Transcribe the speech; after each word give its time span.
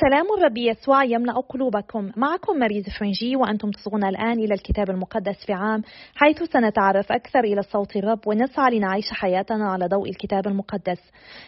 سلام 0.00 0.26
الرب 0.38 0.56
يسوع 0.58 1.04
يملأ 1.04 1.32
قلوبكم. 1.32 2.10
معكم 2.16 2.58
مريز 2.58 2.84
فرنجي 2.98 3.36
وأنتم 3.36 3.70
تصغون 3.70 4.04
الآن 4.04 4.38
إلى 4.38 4.54
الكتاب 4.54 4.90
المقدس 4.90 5.46
في 5.46 5.52
عام 5.52 5.82
حيث 6.14 6.42
سنتعرف 6.42 7.12
أكثر 7.12 7.40
إلى 7.40 7.62
صوت 7.62 7.96
الرب 7.96 8.18
ونسعى 8.26 8.78
لنعيش 8.78 9.04
حياتنا 9.12 9.70
على 9.70 9.86
ضوء 9.86 10.08
الكتاب 10.08 10.46
المقدس. 10.46 11.00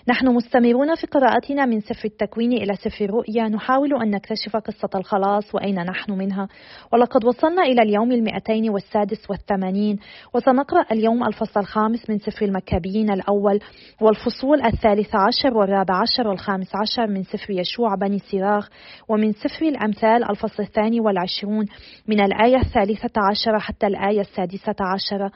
نحن 0.08 0.28
مستمرون 0.28 0.94
في 0.94 1.06
قراءتنا 1.06 1.66
من 1.66 1.80
سفر 1.80 2.04
التكوين 2.04 2.52
إلى 2.52 2.74
سفر 2.74 3.04
الرؤيا. 3.04 3.48
نحاول 3.48 4.02
أن 4.02 4.10
نكتشف 4.10 4.56
قصة 4.56 4.90
الخلاص 4.94 5.54
وأين 5.54 5.82
نحن 5.84 6.12
منها. 6.12 6.48
ولقد 6.92 7.24
وصلنا 7.24 7.62
إلى 7.62 7.82
اليوم 7.82 8.12
المئتين 8.12 8.70
والسادس 8.70 9.30
والثمانين 9.30 9.98
وسنقرأ 10.34 10.84
اليوم 10.92 11.24
الفصل 11.24 11.60
الخامس 11.60 12.10
من 12.10 12.18
سفر 12.18 12.44
المكابيين 12.44 13.10
الأول 13.10 13.60
والفصول 14.00 14.62
الثالث 14.62 15.10
عشر 15.14 15.56
والرابع 15.56 15.94
عشر 15.94 16.28
والخامس 16.28 16.68
عشر 16.76 17.06
من 17.06 17.22
سفر 17.22 17.50
يشوع 17.50 17.94
بني 17.94 18.18
سير 18.18 18.39
الفراغ. 18.40 18.66
ومن 19.08 19.32
سفر 19.32 19.66
الأمثال 19.66 20.30
الفصل 20.30 20.62
الثاني 20.62 21.00
والعشرون 21.00 21.66
من 22.08 22.20
الآية 22.20 22.56
الثالثة 22.56 23.12
عشرة 23.30 23.58
حتى 23.58 23.86
الآية 23.86 24.20
السادسة 24.20 24.76
عشرة. 24.80 25.32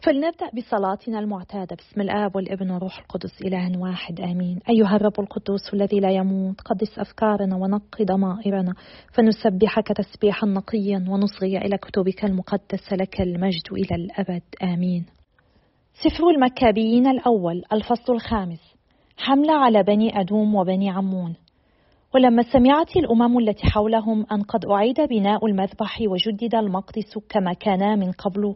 فلنبدأ 0.00 0.50
بصلاتنا 0.56 1.18
المعتادة. 1.18 1.76
بسم 1.76 2.00
الآب 2.00 2.36
والابن 2.36 2.70
والروح 2.70 2.98
القدس 2.98 3.42
إله 3.42 3.78
واحد 3.78 4.20
آمين. 4.20 4.60
أيها 4.70 4.96
الرب 4.96 5.20
القدوس 5.20 5.74
الذي 5.74 6.00
لا 6.00 6.10
يموت 6.10 6.60
قدس 6.60 6.98
أفكارنا 6.98 7.56
ونقي 7.56 8.04
ضمائرنا. 8.04 8.74
فنسبحك 9.12 9.88
تسبيحا 9.88 10.46
نقيا 10.46 11.04
ونصغي 11.08 11.58
إلى 11.58 11.78
كتبك 11.78 12.24
المقدسة 12.24 12.96
لك 12.96 13.20
المجد 13.20 13.72
إلى 13.72 14.04
الأبد 14.04 14.42
آمين. 14.62 15.06
سفر 15.94 16.28
المكابيين 16.36 17.06
الأول 17.06 17.62
الفصل 17.72 18.12
الخامس. 18.12 18.74
حملة 19.18 19.54
على 19.54 19.82
بني 19.82 20.20
أدوم 20.20 20.54
وبني 20.54 20.90
عمون. 20.90 21.34
ولما 22.14 22.42
سمعت 22.42 22.96
الأمم 22.96 23.38
التي 23.38 23.66
حولهم 23.66 24.26
أن 24.32 24.42
قد 24.42 24.64
أعيد 24.66 25.00
بناء 25.00 25.46
المذبح 25.46 26.00
وجدد 26.00 26.54
المقدس 26.54 27.18
كما 27.28 27.52
كانا 27.52 27.96
من 27.96 28.12
قبل 28.12 28.54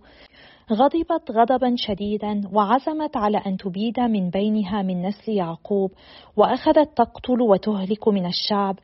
غضبت 0.73 1.31
غضبا 1.31 1.75
شديدا 1.77 2.43
وعزمت 2.53 3.17
على 3.17 3.39
أن 3.47 3.57
تبيد 3.57 4.01
من 4.01 4.31
بينها 4.31 4.83
من 4.83 5.03
نسل 5.03 5.33
يعقوب 5.33 5.91
وأخذت 6.37 6.89
تقتل 6.97 7.43
وتهلك 7.43 8.09
من 8.09 8.27
الشعب. 8.27 8.77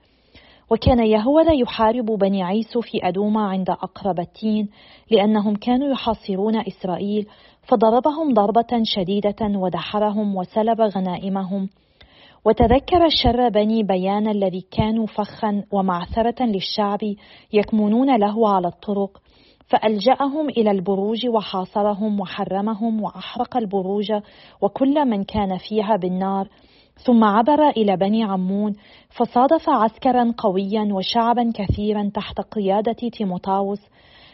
وكان 0.71 1.07
يهوذا 1.07 1.53
يحارب 1.53 2.05
بني 2.05 2.43
عيسو 2.43 2.81
في 2.81 3.09
أدوما 3.09 3.41
عند 3.41 3.71
أقرب 3.71 4.21
التين 4.21 4.69
لأنهم 5.11 5.57
كانوا 5.57 5.93
يحاصرون 5.93 6.57
إسرائيل 6.57 7.27
فضربهم 7.63 8.35
ضربة 8.35 8.83
شديدة 8.85 9.59
ودحرهم 9.59 10.37
وسلب 10.37 10.81
غنائمهم. 10.81 11.69
وتذكر 12.45 13.09
شر 13.09 13.49
بني 13.49 13.83
بيان 13.83 14.29
الذي 14.29 14.67
كانوا 14.71 15.07
فخا 15.07 15.65
ومعثرة 15.73 16.45
للشعب 16.45 16.99
يكمنون 17.53 18.17
له 18.17 18.49
على 18.49 18.69
الطرق 18.69 19.23
فألجأهم 19.67 20.49
إلى 20.49 20.71
البروج 20.71 21.27
وحاصرهم 21.27 22.21
وحرمهم 22.21 23.03
وأحرق 23.03 23.57
البروج 23.57 24.13
وكل 24.63 25.05
من 25.05 25.25
كان 25.25 25.59
فيها 25.59 25.97
بالنار. 25.97 26.49
ثم 27.07 27.25
عبر 27.25 27.69
إلى 27.69 27.97
بني 27.97 28.25
عمون 28.25 28.73
فصادف 29.11 29.69
عسكرا 29.69 30.35
قويا 30.39 30.89
وشعبا 30.93 31.53
كثيرا 31.55 32.11
تحت 32.15 32.41
قيادة 32.41 33.09
تيموتاوس 33.13 33.81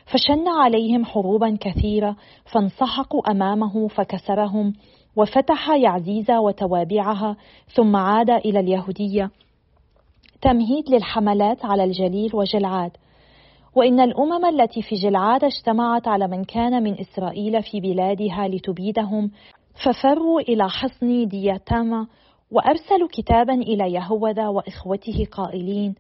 فشن 0.07 0.49
عليهم 0.49 1.05
حروبا 1.05 1.57
كثيرة 1.61 2.17
فانسحقوا 2.53 3.31
أمامه 3.31 3.89
فكسرهم 3.89 4.73
وفتح 5.17 5.71
يعزيز 5.71 6.31
وتوابعها 6.31 7.37
ثم 7.75 7.97
عاد 7.97 8.31
إلى 8.31 8.61
اليهودية. 8.61 9.31
تمهيد 10.43 10.91
للحملات 10.91 11.65
على 11.65 11.85
الجليل 11.85 12.37
وجلعاد. 12.37 12.91
وإن 13.77 14.01
الأمم 14.01 14.45
التي 14.45 14.83
في 14.83 14.95
جلعاد 14.95 15.45
اجتمعت 15.45 16.09
على 16.09 16.29
من 16.29 16.45
كان 16.45 16.83
من 16.83 17.01
إسرائيل 17.01 17.63
في 17.63 17.81
بلادها 17.81 18.49
لتبيدهم 18.49 19.31
ففروا 19.85 20.41
إلى 20.41 20.69
حصن 20.69 21.29
دياتاما 21.29 22.07
وأرسلوا 22.51 23.09
كتابا 23.13 23.55
إلى 23.55 23.93
يهوذا 23.93 24.49
وإخوته 24.49 25.27
قائلين 25.33 25.95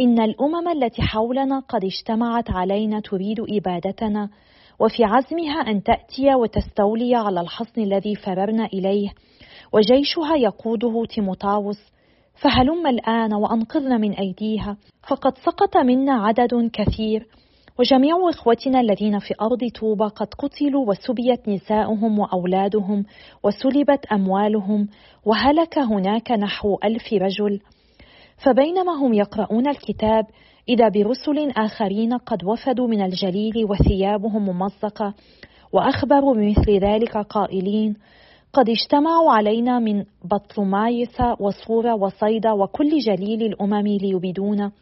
إن 0.00 0.20
الأمم 0.20 0.68
التي 0.68 1.02
حولنا 1.02 1.58
قد 1.58 1.84
اجتمعت 1.84 2.50
علينا 2.50 3.00
تريد 3.00 3.40
إبادتنا. 3.40 4.30
وفي 4.80 5.04
عزمها 5.04 5.60
أن 5.60 5.82
تأتي 5.82 6.34
وتستولي 6.34 7.14
على 7.14 7.40
الحصن 7.40 7.82
الذي 7.82 8.14
فررنا 8.14 8.66
إليه 8.66 9.08
وجيشها 9.72 10.36
يقوده 10.36 11.04
تيموتاوس 11.04 11.78
فهلم 12.42 12.86
الآن 12.86 13.34
وأنقذنا 13.34 13.98
من 13.98 14.12
أيديها 14.12 14.76
فقد 15.08 15.38
سقط 15.38 15.76
منا 15.76 16.12
عدد 16.12 16.70
كثير 16.72 17.26
وجميع 17.78 18.16
إخوتنا 18.30 18.80
الذين 18.80 19.18
في 19.18 19.34
أرض 19.40 19.68
طوبى 19.80 20.04
قد 20.04 20.34
قتلوا 20.34 20.88
وسبيت 20.88 21.48
نساؤهم 21.48 22.18
وأولادهم 22.18 23.04
وسلبت 23.42 24.06
أموالهم 24.06 24.88
وهلك 25.24 25.78
هناك 25.78 26.30
نحو 26.30 26.78
ألف 26.84 27.12
رجل. 27.12 27.60
فبينما 28.44 28.92
هم 28.92 29.14
يقرؤون 29.14 29.68
الكتاب 29.68 30.26
إذا 30.68 30.88
برسل 30.88 31.50
آخرين 31.56 32.12
قد 32.12 32.44
وفدوا 32.44 32.88
من 32.88 33.02
الجليل 33.02 33.64
وثيابهم 33.70 34.48
ممزقة 34.48 35.14
وأخبروا 35.72 36.34
بمثل 36.34 36.78
ذلك 36.78 37.16
قائلين 37.16 37.96
قد 38.52 38.68
اجتمعوا 38.68 39.32
علينا 39.32 39.78
من 39.78 40.04
بطلمايس 40.24 41.20
وصورة 41.40 41.94
وصيدا 41.94 42.52
وكل 42.52 42.98
جليل 42.98 43.42
الأمم 43.42 43.86
ليبيدونا 43.86 44.72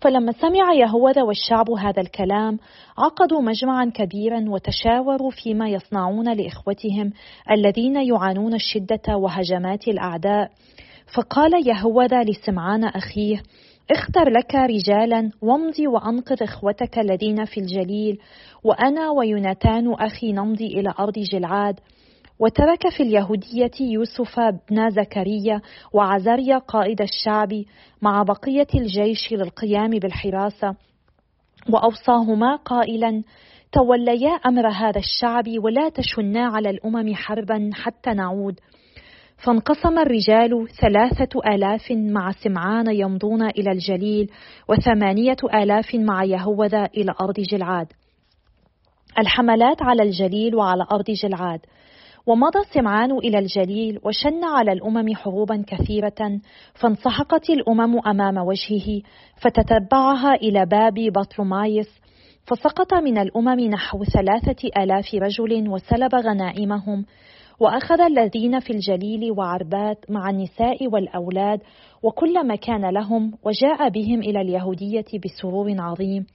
فلما 0.00 0.32
سمع 0.32 0.72
يهوذا 0.74 1.22
والشعب 1.22 1.70
هذا 1.70 2.00
الكلام 2.02 2.58
عقدوا 2.98 3.42
مجمعا 3.42 3.90
كبيرا 3.94 4.44
وتشاوروا 4.48 5.30
فيما 5.30 5.68
يصنعون 5.68 6.32
لإخوتهم 6.32 7.12
الذين 7.50 7.96
يعانون 7.96 8.54
الشدة 8.54 9.16
وهجمات 9.16 9.88
الأعداء. 9.88 10.50
فقال 11.14 11.68
يهوذا 11.68 12.22
لسمعان 12.22 12.84
أخيه 12.84 13.42
اختر 13.90 14.30
لك 14.30 14.54
رجالا 14.54 15.30
وامضي 15.42 15.86
وأنقذ 15.86 16.42
إخوتك 16.42 16.98
الذين 16.98 17.44
في 17.44 17.60
الجليل 17.60 18.18
وأنا 18.64 19.10
ويوناتان 19.10 19.92
أخي 19.92 20.32
نمضي 20.32 20.66
إلى 20.66 20.94
أرض 20.98 21.12
جلعاد. 21.32 21.80
وترك 22.38 22.88
في 22.88 23.02
اليهودية 23.02 23.70
يوسف 23.80 24.40
بن 24.40 24.90
زكريا 24.90 25.60
وعزريا 25.92 26.58
قائد 26.58 27.00
الشعب 27.00 27.48
مع 28.02 28.22
بقية 28.22 28.66
الجيش 28.74 29.32
للقيام 29.32 29.90
بالحراسة. 29.90 30.74
وأوصاهما 31.70 32.56
قائلا 32.56 33.22
توليا 33.72 34.30
أمر 34.30 34.68
هذا 34.68 34.98
الشعب 34.98 35.44
ولا 35.64 35.88
تشنا 35.88 36.46
على 36.46 36.70
الأمم 36.70 37.14
حربا 37.14 37.70
حتى 37.74 38.10
نعود. 38.10 38.60
فانقسم 39.36 39.98
الرجال 39.98 40.68
ثلاثة 40.80 41.54
آلاف 41.54 41.92
مع 41.92 42.32
سمعان 42.32 42.86
يمضون 42.90 43.42
إلى 43.42 43.72
الجليل 43.72 44.30
وثمانية 44.68 45.36
آلاف 45.54 45.94
مع 45.94 46.24
يهوذا 46.24 46.84
إلى 46.84 47.14
أرض 47.20 47.40
جلعاد. 47.40 47.86
الحملات 49.18 49.82
على 49.82 50.02
الجليل 50.02 50.54
وعلى 50.54 50.86
أرض 50.92 51.10
جلعاد. 51.10 51.60
ومضى 52.26 52.64
سمعان 52.74 53.12
إلى 53.12 53.38
الجليل 53.38 53.98
وشن 54.04 54.44
على 54.44 54.72
الأمم 54.72 55.14
حروبا 55.14 55.64
كثيرة 55.66 56.40
فانسحقت 56.74 57.50
الأمم 57.50 58.00
أمام 58.06 58.38
وجهه 58.38 59.02
فتتبعها 59.36 60.34
إلى 60.34 60.66
باب 60.66 60.94
بطلمايس 60.94 61.88
فسقط 62.46 62.94
من 62.94 63.18
الأمم 63.18 63.60
نحو 63.60 64.04
ثلاثة 64.04 64.68
آلاف 64.82 65.14
رجل 65.14 65.68
وسلب 65.68 66.14
غنائمهم 66.14 67.04
وأخذ 67.60 68.00
الذين 68.00 68.60
في 68.60 68.70
الجليل 68.70 69.32
وعربات 69.32 70.10
مع 70.10 70.30
النساء 70.30 70.86
والأولاد 70.86 71.60
وكل 72.02 72.46
ما 72.46 72.56
كان 72.56 72.90
لهم 72.90 73.32
وجاء 73.44 73.88
بهم 73.88 74.20
إلى 74.20 74.40
اليهودية 74.40 75.04
بسرور 75.24 75.80
عظيم. 75.80 76.26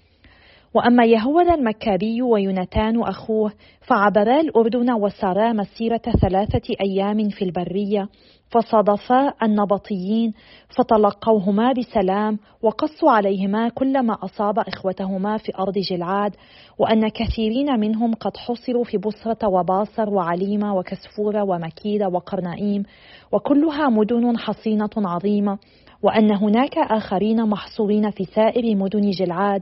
وأما 0.74 1.06
يهوذا 1.06 1.54
المكابي 1.54 2.22
ويونتان 2.22 3.02
أخوه 3.02 3.52
فعبرا 3.82 4.40
الأردن 4.40 4.92
وسارا 4.92 5.54
مسيرة 5.54 6.02
ثلاثة 6.22 6.76
أيام 6.82 7.30
في 7.30 7.46
البرية 7.46 8.10
فصادفا 8.50 9.34
النبطيين 9.44 10.34
فتلقوهما 10.78 11.74
بسلام 11.74 12.40
وقصوا 12.62 13.12
عليهما 13.12 13.70
كل 13.70 14.02
ما 14.02 14.18
أصاب 14.24 14.60
إخوتهما 14.60 15.38
في 15.38 15.52
أرض 15.60 15.78
جلعاد 15.78 16.36
وأن 16.80 17.08
كثيرين 17.08 17.80
منهم 17.80 18.14
قد 18.14 18.38
حصروا 18.38 18.84
في 18.84 18.98
بصرة 18.98 19.48
وباصر 19.48 20.10
وعليمة 20.10 20.76
وكسفورة 20.76 21.44
ومكيدة 21.44 22.08
وقرنائيم 22.08 22.84
وكلها 23.32 23.90
مدن 23.90 24.38
حصينة 24.38 24.90
عظيمة 24.98 25.58
وأن 26.04 26.32
هناك 26.32 26.78
آخرين 26.78 27.46
محصورين 27.50 28.12
في 28.12 28.24
سائر 28.24 28.76
مدن 28.76 29.10
جلعاد 29.10 29.62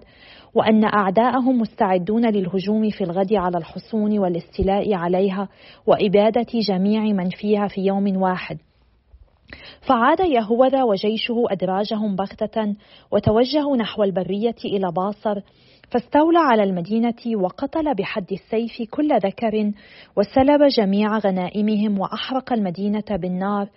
وأن 0.56 0.84
أعداءهم 0.84 1.62
مستعدون 1.62 2.26
للهجوم 2.30 2.90
في 2.90 3.04
الغد 3.04 3.34
على 3.34 3.58
الحصون 3.58 4.20
والاستيلاء 4.20 4.94
عليها 4.94 5.48
وإبادة 5.88 6.48
جميع 6.68 7.02
من 7.02 7.30
فيها 7.30 7.68
في 7.68 7.82
يوم 7.82 8.22
واحد. 8.22 8.58
فعاد 9.88 10.20
يهوذا 10.20 10.84
وجيشه 10.84 11.44
أدراجهم 11.50 12.16
بغتة 12.16 12.76
وتوجهوا 13.12 13.78
نحو 13.78 14.04
البرية 14.04 14.56
إلى 14.66 14.92
باصر 14.92 15.42
فاستولى 15.92 16.40
على 16.40 16.64
المدينة 16.64 17.36
وقتل 17.36 17.96
بحد 17.96 18.32
السيف 18.32 18.90
كل 18.90 19.10
ذكر 19.18 19.72
وسلب 20.18 20.68
جميع 20.78 21.18
غنائمهم 21.18 22.00
وأحرق 22.00 22.54
المدينة 22.54 23.04
بالنار. 23.10 23.70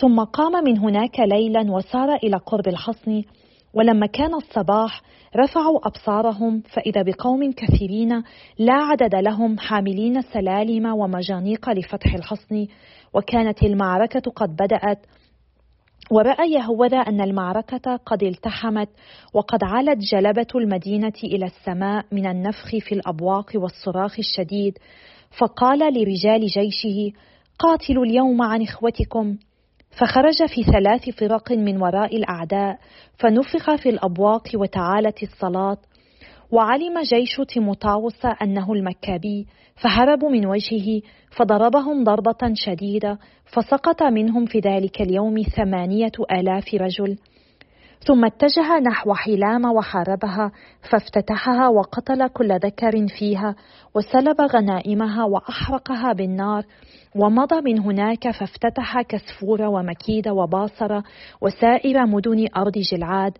ثم 0.00 0.20
قام 0.20 0.64
من 0.64 0.78
هناك 0.78 1.20
ليلا 1.20 1.72
وسار 1.72 2.14
إلى 2.14 2.36
قرب 2.36 2.68
الحصن 2.68 3.22
ولما 3.74 4.06
كان 4.06 4.34
الصباح 4.34 5.02
رفعوا 5.36 5.86
أبصارهم 5.86 6.60
فإذا 6.60 7.02
بقوم 7.02 7.52
كثيرين 7.52 8.22
لا 8.58 8.74
عدد 8.74 9.14
لهم 9.14 9.58
حاملين 9.58 10.22
سلالم 10.22 10.86
ومجانيق 10.86 11.70
لفتح 11.70 12.14
الحصن 12.14 12.66
وكانت 13.14 13.62
المعركة 13.62 14.30
قد 14.30 14.56
بدأت. 14.56 15.06
ورأى 16.10 16.52
يهوذا 16.52 16.98
أن 16.98 17.20
المعركة 17.20 17.96
قد 17.96 18.22
التحمت 18.22 18.88
وقد 19.34 19.64
علت 19.64 19.98
جلبة 20.12 20.46
المدينة 20.54 21.12
إلى 21.24 21.46
السماء 21.46 22.04
من 22.12 22.26
النفخ 22.26 22.70
في 22.70 22.94
الأبواق 22.94 23.50
والصراخ 23.54 24.18
الشديد. 24.18 24.78
فقال 25.38 25.78
لرجال 25.78 26.46
جيشه 26.46 27.12
قاتلوا 27.58 28.04
اليوم 28.04 28.42
عن 28.42 28.62
إخوتكم 28.62 29.36
فخرج 29.90 30.46
في 30.46 30.62
ثلاث 30.62 31.10
فرق 31.10 31.52
من 31.52 31.82
وراء 31.82 32.16
الأعداء 32.16 32.78
فنفخ 33.18 33.74
في 33.74 33.88
الأبواق 33.88 34.48
وتعالت 34.54 35.22
الصلاة 35.22 35.78
وعلم 36.52 37.00
جيش 37.02 37.40
تيموتاوس 37.48 38.26
أنه 38.42 38.72
المكابي 38.72 39.46
فهربوا 39.82 40.30
من 40.30 40.46
وجهه 40.46 41.02
فضربهم 41.30 42.04
ضربة 42.04 42.52
شديدة 42.54 43.18
فسقط 43.44 44.02
منهم 44.02 44.46
في 44.46 44.58
ذلك 44.58 45.00
اليوم 45.00 45.42
ثمانية 45.42 46.12
آلاف 46.32 46.74
رجل. 46.74 47.18
ثم 48.06 48.24
اتجه 48.24 48.78
نحو 48.78 49.14
حلام 49.14 49.64
وحاربها 49.64 50.52
فافتتحها 50.90 51.68
وقتل 51.68 52.28
كل 52.28 52.52
ذكر 52.52 53.06
فيها 53.18 53.54
وسلب 53.94 54.40
غنائمها 54.40 55.24
وأحرقها 55.24 56.12
بالنار 56.12 56.64
ومضى 57.16 57.60
من 57.60 57.78
هناك 57.80 58.30
فافتتح 58.30 59.02
كسفور 59.02 59.62
ومكيد 59.62 60.28
وباصر 60.28 61.00
وسائر 61.40 62.06
مدن 62.06 62.46
أرض 62.56 62.78
جلعاد. 62.78 63.38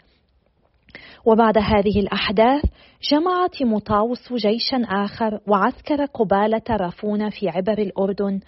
وبعد 1.27 1.59
هذه 1.59 2.01
الأحداث 2.01 2.65
جمع 3.13 3.47
تيموتاوس 3.47 4.33
جيشا 4.33 4.85
آخر 4.89 5.41
وعسكر 5.47 6.05
قبالة 6.05 6.63
رافون 6.71 7.31
في 7.31 7.49
عبر 7.49 7.79
الأردن 7.79 8.41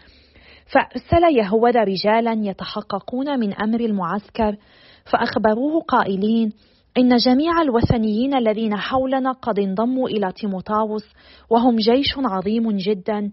فأرسل 0.66 1.36
يهوذا 1.36 1.84
رجالا 1.84 2.32
يتحققون 2.32 3.40
من 3.40 3.54
أمر 3.54 3.80
المعسكر 3.80 4.56
فأخبروه 5.04 5.80
قائلين 5.80 6.52
إن 6.98 7.16
جميع 7.16 7.62
الوثنيين 7.62 8.34
الذين 8.34 8.76
حولنا 8.76 9.32
قد 9.32 9.58
انضموا 9.58 10.08
إلى 10.08 10.32
تيموتاوس 10.32 11.04
وهم 11.50 11.76
جيش 11.76 12.14
عظيم 12.18 12.76
جدا 12.76 13.30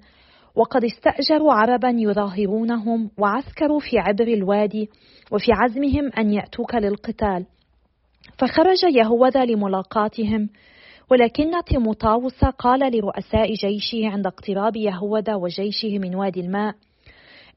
وقد 0.56 0.84
استأجروا 0.84 1.54
عربا 1.54 1.90
يظاهرونهم 1.90 3.12
وعسكروا 3.18 3.80
في 3.80 4.00
عبر 4.00 4.28
الوادي 4.28 4.90
وفي 5.32 5.52
عزمهم 5.52 6.12
أن 6.18 6.32
يأتوك 6.32 6.76
للقتال. 6.76 7.46
فخرج 8.38 8.84
يهوذا 8.96 9.46
لملاقاتهم 9.46 10.50
ولكن 11.12 11.52
تيموتاوس 11.66 12.46
قال 12.46 12.80
لرؤساء 12.80 13.54
جيشه 13.54 14.10
عند 14.10 14.28
اقتراب 14.28 14.76
يهوذا 14.76 15.36
وجيشه 15.36 16.00
من 16.00 16.16
وادي 16.16 16.40
الماء 16.40 16.76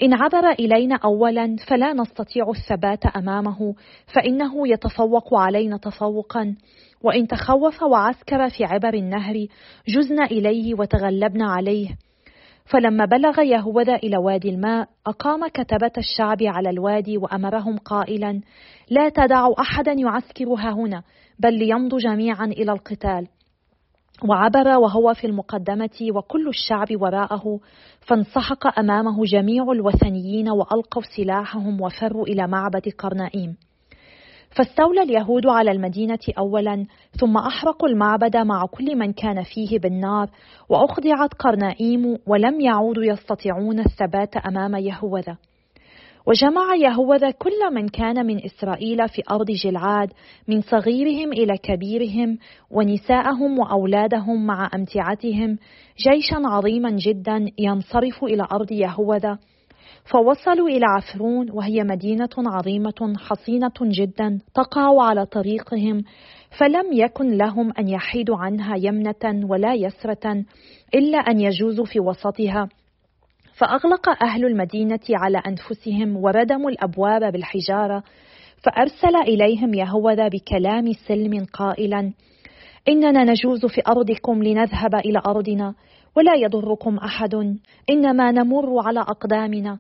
إن 0.03 0.15
عبر 0.15 0.50
إلينا 0.50 0.99
أولا 1.05 1.56
فلا 1.69 1.93
نستطيع 1.93 2.50
الثبات 2.50 3.06
أمامه 3.06 3.75
فإنه 4.15 4.69
يتفوق 4.69 5.35
علينا 5.35 5.77
تفوقا. 5.77 6.56
وإن 7.03 7.27
تخوف 7.27 7.83
وعسكر 7.83 8.49
في 8.49 8.65
عبر 8.65 8.94
النهر 8.94 9.47
جزنا 9.89 10.25
إليه 10.25 10.75
وتغلبنا 10.75 11.53
عليه. 11.53 11.89
فلما 12.65 13.05
بلغ 13.05 13.41
يهوذا 13.41 13.94
إلى 13.94 14.17
وادي 14.17 14.50
الماء 14.50 14.89
أقام 15.06 15.47
كتبة 15.49 15.93
الشعب 15.99 16.43
على 16.43 16.71
الوادي 16.71 17.19
وأمرهم 17.19 17.79
قائلا 17.79 18.41
لا 18.91 19.09
تدعوا 19.09 19.61
أحدا 19.61 19.93
يعسكر 19.93 20.44
هنا 20.49 21.03
بل 21.39 21.55
ليمضوا 21.55 21.99
جميعا 21.99 22.44
إلى 22.44 22.73
القتال. 22.73 23.27
وعبر 24.29 24.69
وهو 24.69 25.15
في 25.15 25.27
المقدمة 25.27 25.99
وكل 26.15 26.49
الشعب 26.49 26.87
وراءه 27.01 27.61
فانسحق 28.01 28.79
أمامه 28.79 29.25
جميع 29.25 29.73
الوثنيين 29.73 30.49
وألقوا 30.49 31.03
سلاحهم 31.17 31.81
وفروا 31.81 32.27
إلى 32.27 32.47
معبد 32.47 32.89
قرنائيم. 32.99 33.57
فاستولى 34.57 35.03
اليهود 35.03 35.47
على 35.47 35.71
المدينة 35.71 36.19
أولا 36.39 36.87
ثم 37.21 37.37
أحرقوا 37.37 37.89
المعبد 37.89 38.37
مع 38.37 38.67
كل 38.67 38.97
من 38.97 39.13
كان 39.13 39.43
فيه 39.43 39.79
بالنار 39.79 40.31
وأخضعت 40.69 41.35
قرنائيم 41.35 42.19
ولم 42.27 42.61
يعودوا 42.61 43.05
يستطيعون 43.05 43.79
الثبات 43.79 44.37
أمام 44.37 44.75
يهوذا. 44.75 45.37
وجمع 46.27 46.75
يهوذا 46.75 47.31
كل 47.31 47.75
من 47.75 47.89
كان 47.89 48.27
من 48.27 48.45
إسرائيل 48.45 49.09
في 49.09 49.23
أرض 49.31 49.51
جلعاد 49.65 50.13
من 50.49 50.61
صغيرهم 50.61 51.33
إلى 51.33 51.59
كبيرهم 51.63 52.39
ونساءهم 52.71 53.59
وأولادهم 53.59 54.47
مع 54.47 54.71
أمتعتهم 54.75 55.59
جيشا 55.99 56.37
عظيما 56.45 56.91
جدا 56.91 57.47
ينصرف 57.59 58.25
إلى 58.25 58.47
أرض 58.53 58.73
يهوذا 58.73 59.39
فوصلوا 60.05 60.69
إلى 60.69 60.87
عفرون 60.87 61.51
وهي 61.51 61.85
مدينة 61.85 62.29
عظيمة 62.39 63.15
حصينة 63.19 63.73
جدا 63.81 64.39
تقع 64.55 65.03
على 65.03 65.27
طريقهم 65.27 66.03
فلم 66.59 66.93
يكن 66.93 67.37
لهم 67.37 67.73
أن 67.79 67.89
يحيدوا 67.89 68.37
عنها 68.37 68.77
يمنة 68.77 69.47
ولا 69.49 69.75
يسرة 69.75 70.45
إلا 70.95 71.19
أن 71.19 71.41
يجوزوا 71.41 71.85
في 71.85 72.01
وسطها. 72.01 72.69
فأغلق 73.53 74.23
أهل 74.23 74.45
المدينة 74.45 75.01
على 75.11 75.43
أنفسهم 75.47 76.17
وردموا 76.17 76.71
الأبواب 76.71 77.33
بالحجارة 77.33 78.03
فأرسل 78.63 79.17
إليهم 79.17 79.75
يهوذا 79.75 80.29
بكلام 80.29 80.93
سلم 80.93 81.45
قائلا 81.45 82.13
إننا 82.89 83.25
نجوز 83.25 83.67
في 83.67 83.83
أرضكم 83.89 84.43
لنذهب 84.43 84.95
إلى 84.95 85.23
أرضنا 85.27 85.75
ولا 86.17 86.35
يضركم 86.35 86.97
أحد 86.97 87.57
إنما 87.91 88.33
نمر 88.33 88.87
على 88.87 89.01
أقدامنا. 89.01 89.79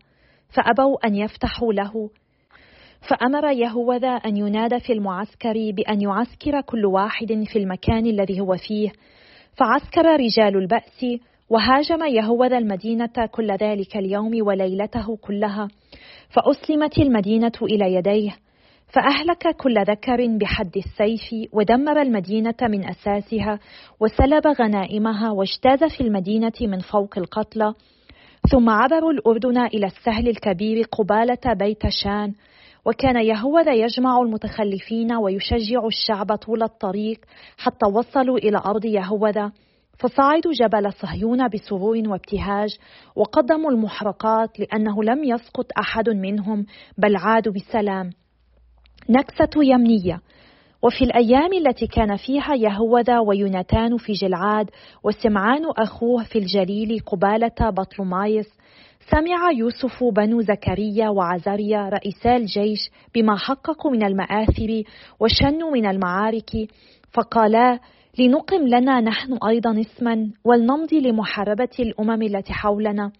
فأبوا 0.48 1.06
أن 1.06 1.14
يفتحوا 1.14 1.72
له. 1.72 2.10
فأمر 3.08 3.52
يهوذا 3.52 4.08
أن 4.08 4.36
ينادى 4.36 4.80
في 4.80 4.92
المعسكر 4.92 5.54
بأن 5.76 6.00
يعسكر 6.00 6.60
كل 6.60 6.86
واحد 6.86 7.44
في 7.52 7.58
المكان 7.58 8.06
الذي 8.06 8.40
هو 8.40 8.56
فيه. 8.56 8.92
فعسكر 9.56 10.06
رجال 10.16 10.56
البأس 10.56 11.04
وهاجم 11.52 12.04
يهوذا 12.04 12.58
المدينة 12.58 13.26
كل 13.30 13.50
ذلك 13.50 13.96
اليوم 13.96 14.46
وليلته 14.46 15.16
كلها 15.16 15.68
فأسلمت 16.30 16.98
المدينة 16.98 17.52
إلى 17.62 17.94
يديه 17.94 18.36
فأهلك 18.88 19.56
كل 19.56 19.74
ذكر 19.82 20.26
بحد 20.26 20.76
السيف 20.76 21.48
ودمر 21.52 22.02
المدينة 22.02 22.54
من 22.62 22.84
أساسها 22.84 23.58
وسلب 24.00 24.46
غنائمها 24.46 25.30
واجتاز 25.30 25.84
في 25.96 26.00
المدينة 26.00 26.52
من 26.60 26.78
فوق 26.78 27.18
القتلى 27.18 27.74
ثم 28.50 28.70
عبروا 28.70 29.12
الأردن 29.12 29.58
إلى 29.58 29.86
السهل 29.86 30.28
الكبير 30.28 30.84
قبالة 30.92 31.54
بيت 31.54 31.88
شان 31.88 32.32
وكان 32.84 33.16
يهوذا 33.24 33.72
يجمع 33.72 34.20
المتخلفين 34.20 35.12
ويشجع 35.12 35.86
الشعب 35.86 36.36
طول 36.36 36.62
الطريق 36.62 37.20
حتى 37.58 37.86
وصلوا 37.86 38.38
إلى 38.38 38.62
أرض 38.66 38.84
يهوذا. 38.84 39.52
فصعدوا 39.98 40.52
جبل 40.52 40.92
صهيون 40.92 41.48
بسرور 41.48 42.02
وابتهاج 42.08 42.78
وقدموا 43.16 43.70
المحرقات 43.70 44.60
لأنه 44.60 45.04
لم 45.04 45.24
يسقط 45.24 45.66
أحد 45.78 46.08
منهم 46.08 46.66
بل 46.98 47.16
عادوا 47.16 47.52
بسلام 47.52 48.10
نكسة 49.10 49.50
يمنية. 49.64 50.20
وفي 50.82 51.04
الأيام 51.04 51.52
التي 51.52 51.86
كان 51.86 52.16
فيها 52.16 52.54
يهوذا 52.54 53.18
ويوناتان 53.18 53.96
في 53.96 54.12
جلعاد 54.12 54.70
وسمعان 55.04 55.62
أخوه 55.78 56.24
في 56.24 56.38
الجليل 56.38 57.00
قبالة 57.06 57.70
بطلمايس 57.70 58.46
سمع 59.10 59.50
يوسف 59.56 60.04
بنو 60.04 60.40
زكريا 60.40 61.08
وعزريا 61.08 61.88
رئيسا 61.88 62.36
الجيش 62.36 62.90
بما 63.14 63.36
حققوا 63.36 63.90
من 63.90 64.02
المآثر 64.06 64.82
وشنوا 65.20 65.70
من 65.70 65.86
المعارك 65.86 66.50
فقالا 67.12 67.78
لنقم 68.18 68.66
لنا 68.66 69.00
نحن 69.00 69.38
أيضا 69.48 69.80
اسما 69.80 70.30
ولنمضي 70.44 71.00
لمحاربة 71.00 71.68
الأمم 71.80 72.22
التي 72.22 72.52
حولنا. 72.52 73.12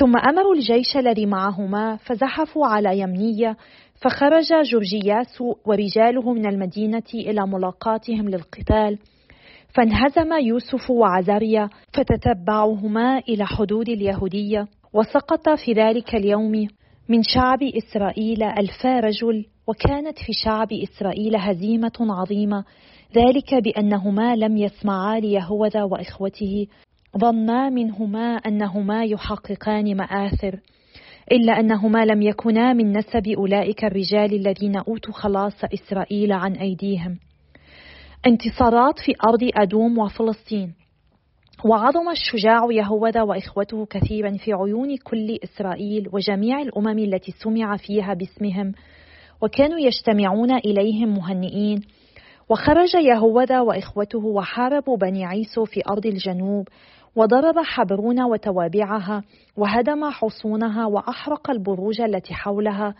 ثم 0.00 0.16
أمروا 0.16 0.54
الجيش 0.54 0.96
الذي 0.96 1.26
معهما 1.26 1.96
فزحفوا 1.96 2.66
على 2.66 2.98
يمنية 2.98 3.56
فخرج 4.02 4.46
جورجياس 4.64 5.42
ورجاله 5.66 6.32
من 6.32 6.46
المدينة 6.46 7.02
إلى 7.14 7.46
ملاقاتهم 7.46 8.28
للقتال. 8.28 8.98
فانهزم 9.74 10.32
يوسف 10.32 10.90
وعزريا 10.90 11.68
فتتبعهما 11.92 13.18
إلى 13.18 13.46
حدود 13.46 13.88
اليهودية. 13.88 14.66
وسقط 14.92 15.48
في 15.64 15.72
ذلك 15.72 16.14
اليوم 16.14 16.68
من 17.08 17.22
شعب 17.22 17.62
إسرائيل 17.62 18.42
ألفا 18.42 19.00
رجل 19.00 19.44
وكانت 19.66 20.18
في 20.18 20.32
شعب 20.44 20.68
إسرائيل 20.72 21.36
هزيمة 21.36 21.92
عظيمة. 22.00 22.64
ذلك 23.14 23.54
بأنهما 23.54 24.36
لم 24.36 24.56
يسمعا 24.56 25.20
ليهوذا 25.20 25.82
وإخوته. 25.82 26.66
ظنا 27.18 27.70
منهما 27.70 28.36
أنهما 28.36 29.04
يحققان 29.04 29.96
مآثر 29.96 30.60
إلا 31.32 31.60
أنهما 31.60 32.04
لم 32.04 32.22
يكونا 32.22 32.72
من 32.72 32.98
نسب 32.98 33.28
أولئك 33.28 33.84
الرجال 33.84 34.34
الذين 34.34 34.76
أوتوا 34.76 35.12
خلاص 35.12 35.64
إسرائيل 35.64 36.32
عن 36.32 36.52
أيديهم. 36.52 37.18
انتصارات 38.26 38.98
في 38.98 39.12
أرض 39.28 39.50
أدوم 39.54 39.98
وفلسطين. 39.98 40.74
وعظم 41.64 42.10
الشجاع 42.10 42.60
يهوذا 42.70 43.22
وإخوته 43.22 43.86
كثيرا 43.86 44.30
في 44.30 44.52
عيون 44.52 44.96
كل 44.96 45.38
إسرائيل 45.44 46.08
وجميع 46.12 46.62
الأمم 46.62 46.98
التي 46.98 47.32
سمع 47.32 47.76
فيها 47.76 48.14
باسمهم. 48.14 48.72
وكانوا 49.42 49.78
يجتمعون 49.78 50.56
إليهم 50.56 51.14
مهنئين 51.14 51.80
وخرج 52.48 52.94
يهوذا 52.94 53.60
وإخوته 53.60 54.24
وحاربوا 54.24 54.96
بني 54.96 55.24
عيسو 55.26 55.64
في 55.64 55.82
أرض 55.88 56.06
الجنوب 56.06 56.68
وضرب 57.16 57.54
حبرون 57.64 58.22
وتوابعها 58.22 59.22
وهدم 59.56 60.10
حصونها 60.10 60.86
وأحرق 60.86 61.50
البروج 61.50 62.00
التي 62.00 62.34
حولها 62.34 62.94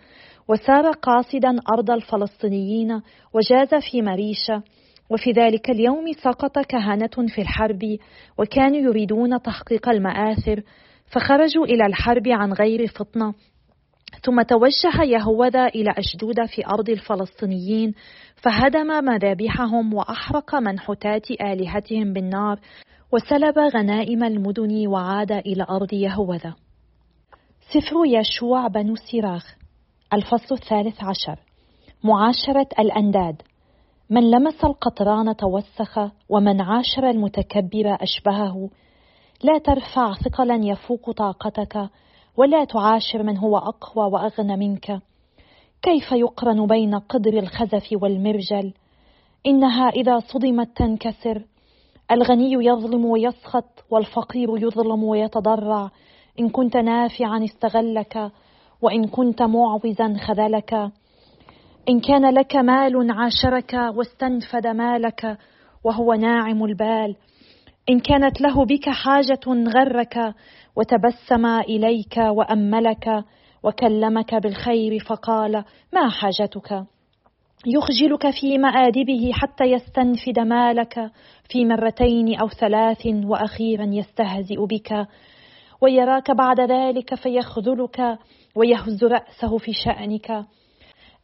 وسار 0.49 0.91
قاصدا 0.91 1.57
أرض 1.73 1.91
الفلسطينيين 1.91 3.03
وجاز 3.35 3.75
في 3.91 4.03
مريشة. 4.03 4.63
وفي 5.11 5.33
ذلك 5.33 5.71
اليوم 5.71 6.13
سقط 6.13 6.59
كهنة 6.59 7.29
في 7.35 7.41
الحرب 7.41 7.99
وكانوا 8.39 8.77
يريدون 8.77 9.43
تحقيق 9.43 9.89
المآثر 9.89 10.63
فخرجوا 11.07 11.65
إلى 11.65 11.87
الحرب 11.87 12.29
عن 12.29 12.53
غير 12.53 12.87
فطنة. 12.87 13.35
ثم 14.23 14.43
توجه 14.43 15.03
يهوذا 15.03 15.67
إلى 15.67 15.95
أشدود 15.99 16.45
في 16.45 16.67
أرض 16.67 16.91
الفلسطينيين 16.91 17.95
فهدم 18.47 19.05
مذابحهم 19.05 19.95
وأحرق 19.95 20.55
منحوتات 20.55 21.31
آلهتهم 21.31 22.13
بالنار 22.13 22.61
وسلب 23.13 23.59
غنائم 23.59 24.25
المدن 24.25 24.87
وعاد 24.87 25.33
إلى 25.33 25.67
أرض 25.71 25.93
يهوذا. 25.93 26.55
سفر 27.61 27.97
يشوع 28.07 28.67
بن 28.67 28.95
سراخ 28.95 29.57
الفصل 30.13 30.55
الثالث 30.55 31.05
عشر. 31.05 31.39
معاشرة 32.05 32.69
الأنداد. 32.79 33.43
من 34.11 34.31
لمس 34.31 34.65
القطران 34.65 35.37
توسخ 35.37 35.99
ومن 36.29 36.61
عاشر 36.61 37.11
المتكبر 37.11 37.97
أشبهه. 38.01 38.71
لا 39.43 39.59
ترفع 39.59 40.15
ثقلا 40.15 40.61
يفوق 40.63 41.11
طاقتك 41.11 41.91
ولا 42.37 42.65
تعاشر 42.65 43.23
من 43.23 43.39
هو 43.39 43.59
أقوى 43.59 44.13
وأغنى 44.13 44.57
منك. 44.57 45.03
كيف 45.83 46.13
يقرن 46.13 46.67
بين 46.67 46.95
قدر 46.95 47.39
الخزف 47.39 47.89
والمرجل؟ 47.93 48.73
إنها 49.47 49.89
إذا 49.89 50.19
صدمت 50.19 50.77
تنكسر. 50.77 51.43
الغني 52.11 52.53
يظلم 52.53 53.05
ويسخط 53.05 53.85
والفقير 53.91 54.49
يظلم 54.57 55.05
ويتضرع. 55.05 55.91
إن 56.41 56.49
كنت 56.49 56.77
نافعا 56.77 57.45
استغلك 57.45 58.31
وإن 58.83 59.07
كنت 59.07 59.43
معوزا 59.43 60.17
خذلك. 60.27 60.75
إن 61.89 62.01
كان 62.01 62.35
لك 62.35 62.57
مال 62.57 63.11
عاشرك 63.11 63.75
واستنفد 63.97 64.67
مالك 64.67 65.39
وهو 65.85 66.15
ناعم 66.15 66.65
البال. 66.65 67.17
إن 67.91 68.01
كانت 68.01 68.41
له 68.41 68.65
بك 68.65 68.89
حاجة 68.89 69.41
غرك 69.49 70.35
وتبسم 70.77 71.47
إليك 71.47 72.17
وأملك. 72.17 73.25
وكلمك 73.67 74.35
بالخير 74.35 74.99
فقال 74.99 75.65
ما 75.93 76.09
حاجتك؟ 76.09 76.85
يخجلك 77.67 78.31
في 78.41 78.59
مآدبه 78.59 79.31
حتى 79.33 79.65
يستنفد 79.65 80.39
مالك 80.39 81.11
في 81.49 81.65
مرتين 81.65 82.39
أو 82.41 82.49
ثلاث 82.49 83.07
وأخيرا 83.07 83.85
يستهزئ 83.85 84.67
بك 84.67 85.07
ويراك 85.81 86.31
بعد 86.31 86.61
ذلك 86.61 87.15
فيخذلك 87.15 88.19
ويهز 88.55 89.05
رأسه 89.05 89.59
في 89.59 89.73
شأنك. 89.73 90.31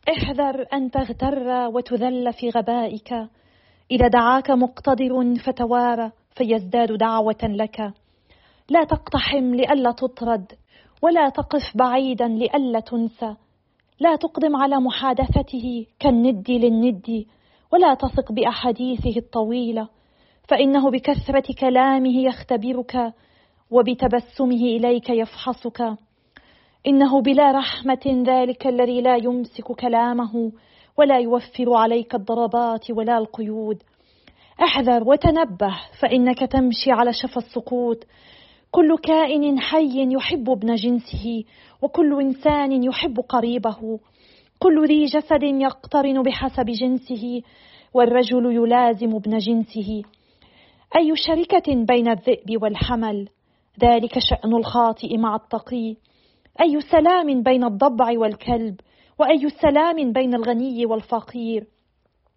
احذر 0.09 0.67
أن 0.73 0.91
تغتر 0.91 1.49
وتذل 1.49 2.33
في 2.33 2.51
غبائك. 2.51 3.13
إذا 3.91 4.09
دعاك 4.09 4.51
مقتدر 4.51 5.35
فتوارى 5.47 6.11
فيزداد 6.37 6.93
دعوة 6.93 7.43
لك. 7.43 7.81
لا 8.71 8.85
تقتحم 8.85 9.55
لئلا 9.55 9.93
تطرد 9.93 10.53
ولا 11.03 11.29
تقف 11.29 11.77
بعيدا 11.77 12.29
لئلا 12.29 12.81
تنسى. 12.81 13.35
لا 14.01 14.17
تقدم 14.17 14.57
على 14.57 14.77
محادثته 14.77 15.87
كالند 15.99 16.51
للند 16.51 17.27
ولا 17.73 17.95
تثق 17.95 18.33
بأحاديثه 18.33 19.17
الطويلة 19.17 19.89
فإنه 20.49 20.91
بكثرة 20.91 21.55
كلامه 21.61 22.19
يختبرك 22.19 23.13
وبتبسمه 23.71 24.63
إليك 24.63 25.11
يفحصك. 25.11 25.97
إنه 26.87 27.21
بلا 27.21 27.53
رحمة 27.53 28.25
ذلك 28.27 28.67
الذي 28.67 29.01
لا 29.01 29.17
يمسك 29.17 29.73
كلامه 29.73 30.53
ولا 30.99 31.19
يوفر 31.19 31.75
عليك 31.75 32.15
الضربات 32.15 32.91
ولا 32.91 33.19
القيود. 33.19 33.83
أحذر 34.63 35.09
وتنبه 35.09 35.81
فإنك 36.01 36.39
تمشي 36.39 36.91
على 36.93 37.13
شفا 37.13 37.39
السقوط 37.41 38.07
كل 38.75 38.99
كائن 38.99 39.61
حي 39.61 40.15
يحب 40.15 40.51
ابن 40.51 40.75
جنسه 40.75 41.45
وكل 41.83 42.21
إنسان 42.21 42.85
يحب 42.85 43.21
قريبه. 43.21 44.01
كل 44.59 44.87
ذي 44.89 45.05
جسد 45.05 45.43
يقترن 45.43 46.23
بحسب 46.23 46.65
جنسه 46.65 47.43
والرجل 47.95 48.55
يلازم 48.55 49.15
ابن 49.15 49.39
جنسه. 49.39 50.03
أي 50.97 51.13
شركة 51.17 51.85
بين 51.85 52.09
الذئب 52.09 52.63
والحمل؟ 52.63 53.29
ذلك 53.85 54.19
شأن 54.19 54.57
الخاطئ 54.57 55.17
مع 55.17 55.37
التقي. 55.37 55.97
أي 56.61 56.81
سلام 56.81 57.43
بين 57.43 57.65
الضبع 57.65 58.19
والكلب؟ 58.19 58.81
وأي 59.19 59.51
سلام 59.51 60.13
بين 60.13 60.35
الغني 60.35 60.87
والفقير؟ 60.87 61.67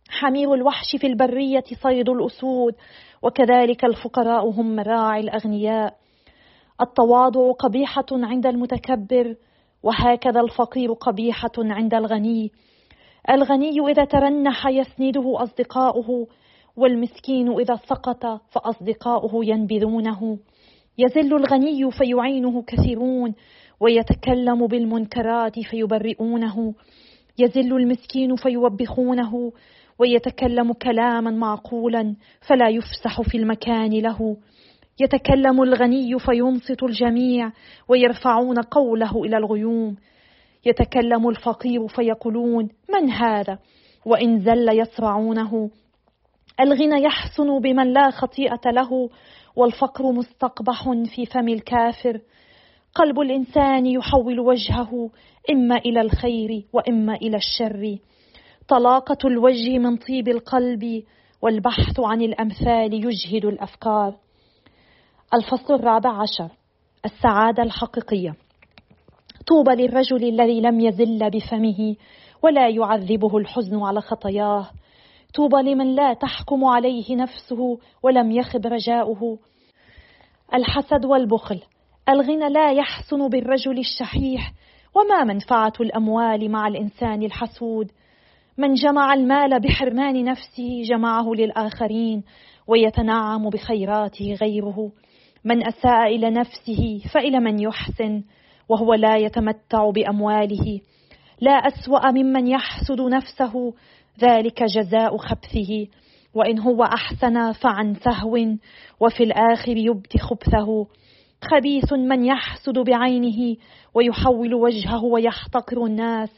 حمير 0.10 0.54
الوحش 0.54 0.96
في 1.00 1.08
البرية 1.08 1.64
صيد 1.82 2.10
الأسود 2.10 2.74
وكذلك 3.22 3.86
الفقراء 3.86 4.50
هم 4.50 4.80
راعي 4.80 5.20
الأغنياء. 5.20 6.05
التواضع 6.82 7.52
قبيحة 7.52 8.06
عند 8.12 8.46
المتكبر 8.46 9.36
وهكذا 9.84 10.42
الفقير 10.42 10.94
قبيحة 10.94 11.52
عند 11.58 11.94
الغني. 11.94 12.52
الغني 13.30 13.80
إذا 13.92 14.06
ترنح 14.06 14.68
يسنده 14.68 15.44
أصدقاؤه 15.44 16.28
والمسكين 16.78 17.52
إذا 17.52 17.76
سقط 17.76 18.26
فأصدقاؤه 18.52 19.46
ينبذونه. 19.46 20.38
يزل 20.98 21.36
الغني 21.36 21.92
فيعينه 21.92 22.62
كثيرون 22.62 23.34
ويتكلم 23.80 24.68
بالمنكرات 24.68 25.60
فيبرئونه. 25.60 26.74
يزل 27.40 27.74
المسكين 27.74 28.36
فيوبخونه 28.36 29.52
ويتكلم 30.00 30.74
كلاما 30.74 31.32
معقولا 31.32 32.16
فلا 32.48 32.70
يفسح 32.70 33.22
في 33.22 33.38
المكان 33.38 33.92
له. 33.92 34.38
يتكلم 35.00 35.64
الغني 35.64 36.20
فينصت 36.20 36.84
الجميع 36.84 37.52
ويرفعون 37.88 38.62
قوله 38.62 39.24
إلى 39.24 39.38
الغيوم. 39.38 39.96
يتكلم 40.66 41.30
الفقير 41.30 41.88
فيقولون 41.88 42.70
من 42.94 43.10
هذا؟ 43.10 43.60
وإن 44.06 44.40
زل 44.40 44.80
يسرعونه. 44.80 45.70
الغنى 46.60 47.04
يحسن 47.04 47.60
بمن 47.60 47.94
لا 47.94 48.10
خطيئة 48.10 48.72
له 48.72 49.10
والفقر 49.56 50.12
مستقبح 50.12 50.90
في 51.16 51.26
فم 51.26 51.50
الكافر. 51.50 52.22
قلب 52.96 53.20
الإنسان 53.20 53.86
يحول 53.86 54.40
وجهه 54.40 55.10
إما 55.52 55.78
إلى 55.78 56.02
الخير 56.02 56.64
وإما 56.74 57.16
إلى 57.16 57.38
الشر. 57.38 57.98
طلاقة 58.68 59.18
الوجه 59.26 59.78
من 59.78 59.98
طيب 59.98 60.28
القلب 60.28 61.04
والبحث 61.42 62.00
عن 62.00 62.22
الأمثال 62.22 62.94
يجهد 62.94 63.46
الأفكار. 63.46 64.25
الفصل 65.34 65.74
الرابع 65.74 66.22
عشر 66.22 66.50
السعادة 67.06 67.64
الحقيقية. 67.64 68.36
طوبى 69.48 69.72
للرجل 69.72 70.24
الذي 70.24 70.62
لم 70.62 70.80
يزل 70.80 71.30
بفمه 71.30 71.96
ولا 72.44 72.70
يعذبه 72.70 73.38
الحزن 73.38 73.84
على 73.84 74.02
خطاياه. 74.02 74.68
طوبى 75.36 75.62
لمن 75.62 75.96
لا 75.96 76.14
تحكم 76.14 76.66
عليه 76.66 77.16
نفسه 77.16 77.80
ولم 78.04 78.32
يخب 78.32 78.68
رجاؤه. 78.68 79.38
الحسد 80.54 81.06
والبخل 81.06 81.62
الغنى 82.10 82.50
لا 82.50 82.72
يحسن 82.72 83.30
بالرجل 83.30 83.80
الشحيح. 83.80 84.54
وما 84.96 85.24
منفعة 85.24 85.74
الأموال 85.82 86.52
مع 86.52 86.68
الإنسان 86.68 87.24
الحسود؟ 87.24 87.92
من 88.58 88.74
جمع 88.74 89.14
المال 89.14 89.60
بحرمان 89.60 90.24
نفسه 90.24 90.82
جمعه 90.90 91.26
للآخرين 91.38 92.24
ويتنعم 92.68 93.50
بخيراته 93.50 94.38
غيره. 94.42 94.92
من 95.46 95.68
اساء 95.68 96.16
إلى 96.16 96.30
نفسه 96.30 97.02
فإلى 97.14 97.40
من 97.40 97.60
يحسن 97.60 98.24
وهو 98.70 98.94
لا 98.94 99.18
يتمتع 99.18 99.90
بأمواله. 99.90 100.82
لا 101.42 101.52
أسوأ 101.52 102.12
ممن 102.12 102.48
يحسد 102.48 103.02
نفسه 103.02 103.74
ذلك 104.22 104.64
جزاء 104.64 105.18
خبثه. 105.18 105.88
وإن 106.34 106.60
هو 106.60 106.84
أحسن 106.84 107.52
فعن 107.52 107.94
سهو 107.94 108.38
وفي 109.00 109.24
الآخر 109.24 109.78
يبدي 109.78 110.20
خبثه 110.20 110.88
خبيث 111.42 111.94
من 111.94 112.26
يحسد 112.26 112.80
بعينه 112.80 113.56
ويحول 113.94 114.54
وجهه 114.54 115.04
ويحتقر 115.04 115.86
الناس. 115.86 116.30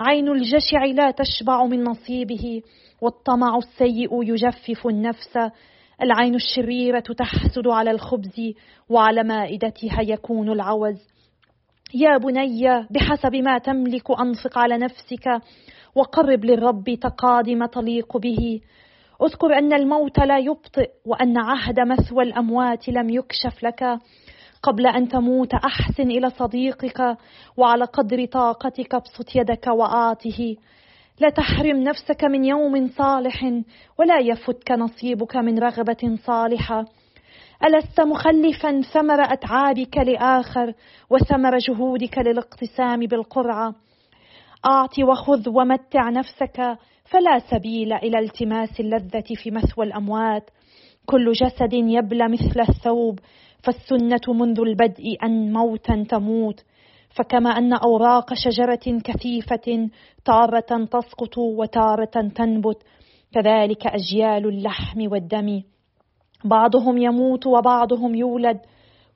عين 0.00 0.28
الجشع 0.28 0.84
لا 0.84 1.10
تشبع 1.10 1.64
من 1.64 1.84
نصيبه 1.84 2.62
والطمع 3.00 3.56
السيء 3.56 4.22
يجفف 4.22 4.86
النفس. 4.86 5.38
العين 6.02 6.34
الشريرة 6.34 7.00
تحسد 7.00 7.68
على 7.68 7.90
الخبز 7.90 8.40
وعلى 8.88 9.22
مائدتها 9.22 10.00
يكون 10.02 10.52
العوز. 10.52 11.08
يا 11.94 12.18
بني 12.18 12.86
بحسب 12.90 13.36
ما 13.36 13.58
تملك 13.58 14.10
أنفق 14.20 14.58
على 14.58 14.78
نفسك 14.78 15.40
وقرب 15.94 16.44
للرب 16.44 16.98
تقادم 17.02 17.66
تليق 17.66 18.16
به. 18.16 18.60
اذكر 19.22 19.58
أن 19.58 19.72
الموت 19.72 20.18
لا 20.18 20.38
يبطئ 20.38 20.90
وأن 21.06 21.38
عهد 21.38 21.80
مثوى 21.80 22.24
الأموات 22.24 22.88
لم 22.88 23.10
يكشف 23.10 23.62
لك. 23.62 23.98
قبل 24.62 24.86
أن 24.86 25.08
تموت 25.08 25.54
أحسن 25.54 26.10
إلى 26.10 26.30
صديقك 26.30 27.16
وعلى 27.56 27.84
قدر 27.84 28.24
طاقتك 28.24 28.94
ابسط 28.94 29.36
يدك 29.36 29.66
واعطه 29.66 30.56
لا 31.20 31.28
تحرم 31.28 31.76
نفسك 31.76 32.24
من 32.24 32.44
يوم 32.44 32.88
صالح 32.88 33.44
ولا 33.98 34.18
يفتك 34.18 34.70
نصيبك 34.70 35.36
من 35.36 35.58
رغبة 35.58 36.16
صالحة. 36.24 36.84
ألست 37.64 38.00
مخلفا 38.00 38.80
ثمر 38.80 39.22
أتعابك 39.32 39.96
لآخر 39.96 40.74
وثمر 41.10 41.58
جهودك 41.58 42.18
للاقتسام 42.18 43.00
بالقرعة. 43.00 43.74
أعط 44.66 44.98
وخذ 44.98 45.48
ومتع 45.48 46.10
نفسك 46.10 46.78
فلا 47.04 47.38
سبيل 47.50 47.92
إلى 47.92 48.18
التماس 48.18 48.80
اللذة 48.80 49.34
في 49.42 49.50
مثوى 49.50 49.86
الأموات. 49.86 50.50
كل 51.06 51.32
جسد 51.32 51.72
يبلى 51.72 52.28
مثل 52.28 52.60
الثوب 52.60 53.18
فالسنة 53.62 54.34
منذ 54.34 54.60
البدء 54.60 55.16
أن 55.22 55.52
موتا 55.52 56.04
تموت. 56.08 56.64
فكما 57.10 57.50
أن 57.50 57.72
أوراق 57.72 58.34
شجرة 58.34 59.00
كثيفة 59.04 59.88
تاره 60.24 60.84
تسقط 60.84 61.38
وتاره 61.38 62.28
تنبت 62.34 62.82
كذلك 63.32 63.86
أجيال 63.86 64.46
اللحم 64.46 65.12
والدم. 65.12 65.62
بعضهم 66.44 66.98
يموت 66.98 67.46
وبعضهم 67.46 68.14
يولد 68.14 68.60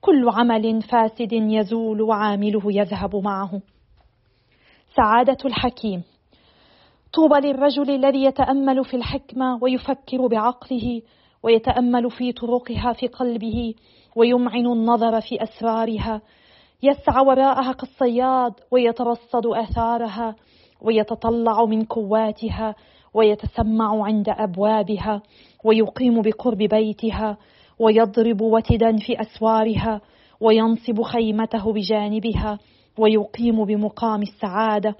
كل 0.00 0.28
عمل 0.28 0.82
فاسد 0.82 1.32
يزول 1.32 2.02
وعامله 2.02 2.62
يذهب 2.64 3.16
معه. 3.16 3.60
سعادة 4.96 5.38
الحكيم. 5.44 6.02
طوبى 7.12 7.46
للرجل 7.46 7.90
الذي 7.90 8.24
يتأمل 8.24 8.84
في 8.84 8.96
الحكمة 8.96 9.58
ويفكر 9.62 10.26
بعقله 10.26 11.02
ويتأمل 11.42 12.10
في 12.10 12.32
طرقها 12.32 12.92
في 12.92 13.06
قلبه 13.06 13.74
ويمعن 14.16 14.66
النظر 14.66 15.20
في 15.20 15.42
أسرارها 15.42 16.22
يسعى 16.82 17.26
وراءها 17.26 17.72
كالصياد 17.72 18.52
ويترصد 18.70 19.46
آثارها 19.46 20.34
ويتطلع 20.80 21.64
من 21.64 21.84
كواتها 21.84 22.74
ويتسمع 23.14 24.04
عند 24.04 24.28
أبوابها 24.28 25.22
ويقيم 25.64 26.22
بقرب 26.22 26.58
بيتها 26.58 27.36
ويضرب 27.78 28.40
وتدا 28.40 28.96
في 28.96 29.20
أسوارها 29.20 30.00
وينصب 30.40 31.02
خيمته 31.02 31.72
بجانبها 31.72 32.58
ويقيم 32.98 33.64
بمقام 33.64 34.22
السعادة 34.22 34.94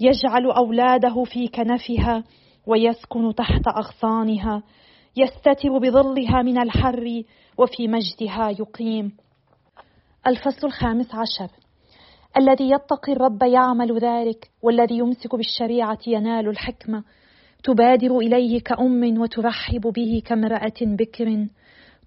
يجعل 0.00 0.50
أولاده 0.50 1.24
في 1.24 1.48
كنفها 1.48 2.24
ويسكن 2.66 3.34
تحت 3.34 3.68
أغصانها 3.68 4.62
يستتر 5.16 5.78
بظلها 5.78 6.42
من 6.42 6.58
الحر 6.58 7.22
وفي 7.58 7.88
مجدها 7.88 8.50
يقيم. 8.50 9.12
الفصل 10.26 10.66
الخامس 10.66 11.14
عشر. 11.14 11.52
الذي 12.36 12.70
يتقي 12.70 13.12
الرب 13.12 13.42
يعمل 13.42 13.98
ذلك 13.98 14.50
والذي 14.62 14.98
يمسك 14.98 15.34
بالشريعة 15.36 15.98
ينال 16.06 16.48
الحكمة. 16.48 17.04
تبادر 17.62 18.18
إليه 18.18 18.60
كأم 18.60 19.20
وترحب 19.20 19.80
به 19.80 20.22
كامرأة 20.26 20.74
بكر. 20.82 21.46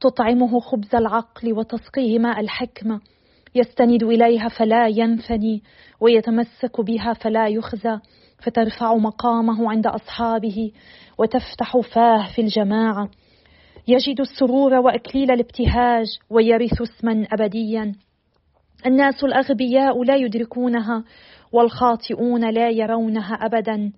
تطعمه 0.01 0.59
خبز 0.59 0.95
العقل 0.95 1.53
وتسقيه 1.53 2.19
ماء 2.19 2.39
الحكمة. 2.39 3.01
يستند 3.55 4.03
إليها 4.03 4.47
فلا 4.47 4.87
ينثني 4.87 5.63
ويتمسك 6.01 6.81
بها 6.81 7.13
فلا 7.13 7.47
يخزى. 7.47 7.99
فترفع 8.43 8.95
مقامه 8.95 9.71
عند 9.71 9.87
أصحابه 9.87 10.71
وتفتح 11.17 11.77
فاه 11.77 12.27
في 12.35 12.41
الجماعة. 12.41 13.09
يجد 13.87 14.19
السرور 14.19 14.73
وأكليل 14.73 15.31
الابتهاج 15.31 16.05
ويرث 16.29 16.81
اسما 16.81 17.27
أبديا. 17.31 17.95
الناس 18.85 19.23
الأغبياء 19.23 20.03
لا 20.03 20.15
يدركونها 20.15 21.03
والخاطئون 21.51 22.49
لا 22.49 22.69
يرونها 22.69 23.33
ابدا. 23.33 23.91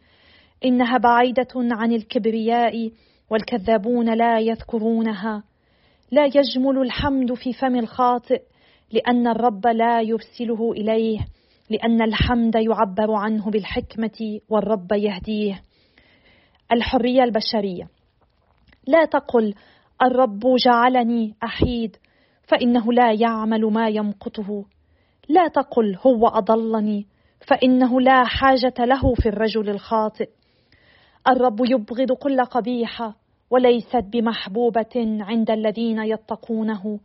إنها 0.65 0.97
بعيدة 0.97 1.47
عن 1.55 1.91
الكبرياء 1.91 2.91
والكذابون 3.29 4.13
لا 4.13 4.39
يذكرونها. 4.39 5.43
لا 6.11 6.25
يجمل 6.25 6.81
الحمد 6.81 7.33
في 7.33 7.53
فم 7.53 7.75
الخاطئ 7.75 8.41
لأن 8.91 9.27
الرب 9.27 9.67
لا 9.67 10.01
يرسله 10.01 10.71
إليه 10.71 11.19
لأن 11.69 12.01
الحمد 12.01 12.55
يعبر 12.55 13.13
عنه 13.13 13.51
بالحكمة 13.51 14.39
والرب 14.49 14.91
يهديه. 14.91 15.61
الحرية 16.71 17.23
البشرية. 17.23 17.87
لا 18.87 19.05
تقل 19.05 19.53
الرب 20.01 20.41
جعلني 20.65 21.35
أحيد. 21.43 21.97
فإنه 22.51 22.93
لا 22.93 23.11
يعمل 23.11 23.61
ما 23.65 23.89
يمقته. 23.89 24.65
لا 25.29 25.47
تقل 25.47 25.97
هو 26.05 26.27
أضلني 26.27 27.05
فإنه 27.47 28.01
لا 28.01 28.23
حاجة 28.23 28.73
له 28.79 29.13
في 29.13 29.29
الرجل 29.29 29.69
الخاطئ. 29.69 30.29
الرب 31.27 31.59
يبغض 31.65 32.11
كل 32.11 32.41
قبيحه 32.41 33.15
وليست 33.49 34.03
بمحبوبة 34.11 35.17
عند 35.21 35.51
الذين 35.51 35.99
يتقونه. 35.99 36.99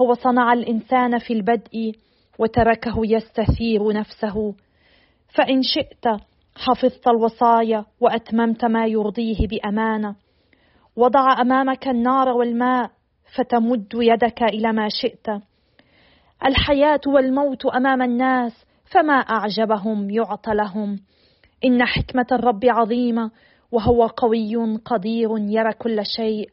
هو 0.00 0.14
صنع 0.14 0.52
الإنسان 0.52 1.18
في 1.18 1.32
البدء 1.32 1.92
وتركه 2.38 2.94
يستثير 3.04 3.92
نفسه. 3.92 4.54
فإن 5.28 5.62
شئت 5.62 6.20
حفظت 6.56 7.08
الوصايا 7.08 7.84
وأتممت 8.00 8.64
ما 8.64 8.86
يرضيه 8.86 9.46
بأمانة. 9.46 10.14
وضع 10.96 11.40
أمامك 11.40 11.88
النار 11.88 12.28
والماء 12.28 12.90
فتمد 13.34 13.86
يدك 13.94 14.42
إلى 14.42 14.72
ما 14.72 14.88
شئت. 14.88 15.26
الحياة 16.46 17.00
والموت 17.06 17.66
أمام 17.66 18.02
الناس 18.02 18.64
فما 18.92 19.12
أعجبهم 19.14 20.10
يعطى 20.10 20.54
لهم. 20.54 20.98
إن 21.64 21.84
حكمة 21.84 22.26
الرب 22.32 22.60
عظيمة 22.64 23.30
وهو 23.72 24.06
قوي 24.06 24.76
قدير 24.84 25.30
يرى 25.38 25.72
كل 25.72 26.06
شيء. 26.16 26.50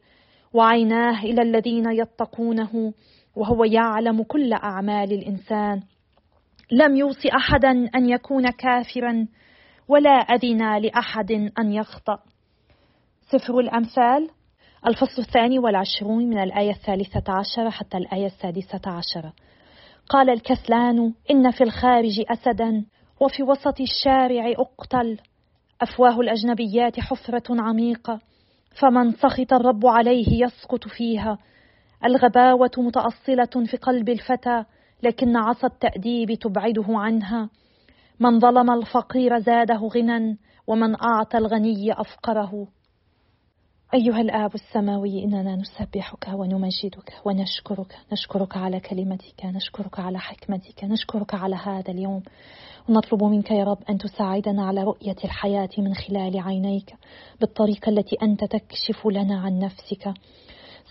وعيناه 0.52 1.22
إلى 1.22 1.42
الذين 1.42 1.92
يتقونه 1.92 2.92
وهو 3.36 3.64
يعلم 3.64 4.22
كل 4.22 4.52
أعمال 4.52 5.12
الإنسان. 5.12 5.80
لم 6.72 6.96
يوص 6.96 7.26
أحدا 7.26 7.70
أن 7.94 8.08
يكون 8.08 8.50
كافرا 8.50 9.26
ولا 9.88 10.10
أذن 10.10 10.78
لأحد 10.78 11.32
أن 11.58 11.72
يخطأ. 11.72 12.18
سفر 13.30 13.58
الأمثال. 13.58 14.30
الفصل 14.86 15.22
الثاني 15.22 15.58
والعشرون 15.58 16.28
من 16.28 16.38
الآية 16.38 16.70
الثالثة 16.70 17.32
عشره 17.32 17.70
حتى 17.70 17.96
الآية 17.96 18.26
السادسة 18.26 18.80
عشره 18.86 19.32
قال 20.08 20.30
الكسلان 20.30 21.14
إن 21.30 21.50
في 21.50 21.64
الخارج 21.64 22.24
اسدا 22.30 22.84
وفي 23.20 23.42
وسط 23.42 23.80
الشارع 23.80 24.52
أقتل. 24.58 25.18
أفواه 25.80 26.20
الأجنبيات 26.20 27.00
حفرة 27.00 27.62
عميقة 27.62 28.20
فمن 28.80 29.12
سخط 29.12 29.52
الرب 29.52 29.86
عليه 29.86 30.44
يسقط 30.44 30.88
فيها. 30.88 31.38
الغباوة 32.04 32.70
متأصلة 32.78 33.66
في 33.66 33.76
قلب 33.76 34.08
الفتى 34.08 34.64
لكن 35.02 35.36
عصا 35.36 35.66
التأديب 35.66 36.34
تبعده 36.34 36.86
عنها. 36.88 37.50
من 38.20 38.40
ظلم 38.40 38.70
الفقير 38.70 39.38
زاده 39.38 39.88
غنى 39.94 40.38
ومن 40.66 40.94
أعطى 41.02 41.38
الغني 41.38 41.92
أفقره. 41.92 42.68
أيها 43.94 44.20
الآب 44.20 44.54
السماوي 44.54 45.24
اننا 45.24 45.56
نسبحك 45.56 46.28
ونمجدك 46.32 47.14
ونشكرك. 47.24 47.96
نشكرك 48.12 48.56
على 48.56 48.80
كلمتك 48.80 49.44
نشكرك 49.44 49.98
على 49.98 50.18
حكمتك 50.18 50.84
نشكرك 50.84 51.34
على 51.34 51.56
هذا 51.56 51.90
اليوم. 51.90 52.22
ونطلب 52.88 53.24
منك 53.24 53.50
يا 53.50 53.64
رب 53.64 53.78
أن 53.90 53.98
تساعدنا 53.98 54.66
على 54.66 54.82
رؤية 54.82 55.16
الحياة 55.24 55.68
من 55.78 55.94
خلال 55.94 56.40
عينيك 56.40 56.94
بالطريقة 57.40 57.90
التي 57.90 58.16
أنت 58.22 58.44
تكشف 58.44 59.06
لنا 59.06 59.40
عن 59.40 59.58
نفسك. 59.58 60.14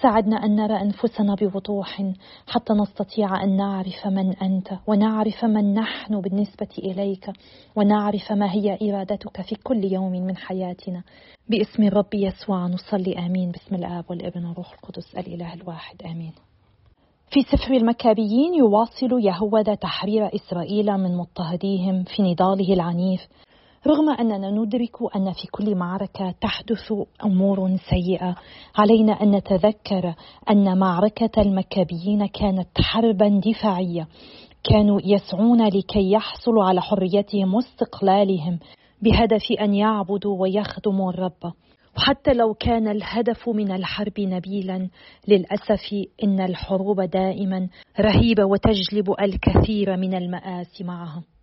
ساعدنا 0.01 0.45
أن 0.45 0.55
نرى 0.55 0.81
أنفسنا 0.81 1.35
بوضوح 1.35 2.03
حتى 2.47 2.73
نستطيع 2.73 3.43
أن 3.43 3.57
نعرف 3.57 4.07
من 4.07 4.33
أنت 4.35 4.67
ونعرف 4.87 5.45
من 5.45 5.73
نحن 5.73 6.21
بالنسبة 6.21 6.67
إليك 6.79 7.31
ونعرف 7.75 8.31
ما 8.31 8.51
هي 8.51 8.77
إرادتك 8.81 9.41
في 9.41 9.55
كل 9.55 9.83
يوم 9.83 10.11
من 10.11 10.37
حياتنا. 10.37 11.03
باسم 11.49 11.83
الرب 11.83 12.13
يسوع 12.13 12.67
نصلي 12.67 13.19
آمين. 13.19 13.51
باسم 13.51 13.75
الآب 13.75 14.05
والابن 14.09 14.45
والروح 14.45 14.73
القدس 14.73 15.15
الإله 15.17 15.53
الواحد 15.53 16.03
آمين. 16.03 16.33
في 17.29 17.41
سفر 17.41 17.73
المكابيين 17.73 18.53
يواصل 18.53 19.19
يهوذا 19.19 19.75
تحرير 19.75 20.35
إسرائيل 20.35 20.97
من 20.97 21.17
مضطهديهم 21.17 22.03
في 22.03 22.23
نضاله 22.23 22.73
العنيف. 22.73 23.27
رغم 23.87 24.09
أننا 24.09 24.51
ندرك 24.51 25.15
أن 25.15 25.33
في 25.33 25.47
كل 25.51 25.75
معركة 25.75 26.31
تحدث 26.41 26.93
أمور 27.25 27.77
سيئة 27.89 28.35
علينا 28.75 29.13
أن 29.13 29.31
نتذكر 29.31 30.15
أن 30.49 30.77
معركة 30.77 31.41
المكابيين 31.41 32.25
كانت 32.25 32.67
حربا 32.81 33.41
دفاعية. 33.45 34.07
كانوا 34.63 35.01
يسعون 35.03 35.67
لكي 35.67 36.11
يحصلوا 36.11 36.63
على 36.63 36.81
حريتهم 36.81 37.53
واستقلالهم 37.53 38.59
بهدف 39.01 39.51
أن 39.61 39.73
يعبدوا 39.73 40.41
ويخدموا 40.41 41.11
الرب. 41.11 41.53
وحتى 41.97 42.33
لو 42.33 42.53
كان 42.53 42.87
الهدف 42.87 43.49
من 43.49 43.71
الحرب 43.71 44.19
نبيلا 44.19 44.89
للأسف 45.27 45.93
إن 46.23 46.39
الحروب 46.39 47.01
دائما 47.01 47.69
رهيبة 47.99 48.45
وتجلب 48.45 49.15
الكثير 49.21 49.97
من 49.97 50.13
المآسي 50.13 50.83
معها. 50.83 51.36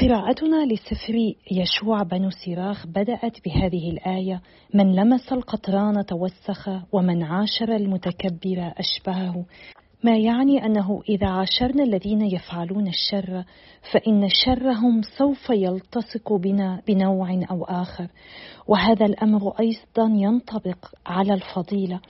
قراءتنا 0.00 0.66
لسفر 0.66 1.34
يشوع 1.50 2.02
بن 2.02 2.30
سراخ 2.30 2.86
بدأت 2.86 3.44
بهذه 3.44 3.90
الآية 3.90 4.40
من 4.74 4.94
لمس 4.94 5.32
القطران 5.32 6.06
توسخ 6.06 6.68
ومن 6.92 7.22
عاشر 7.22 7.76
المتكبر 7.76 8.72
أشبهه. 8.76 9.44
ما 10.04 10.16
يعني 10.16 10.66
أنه 10.66 11.02
إذا 11.08 11.26
عاشرنا 11.28 11.84
الذين 11.84 12.20
يفعلون 12.20 12.88
الشر 12.88 13.44
فإن 13.92 14.28
شرهم 14.44 15.02
سوف 15.18 15.50
يلتصق 15.50 16.32
بنا 16.32 16.82
بنوع 16.88 17.40
أو 17.50 17.64
آخر. 17.64 18.08
وهذا 18.68 19.06
الأمر 19.06 19.52
أيضا 19.60 20.12
ينطبق 20.14 20.86
على 21.06 21.34
الفضيلة 21.34 22.00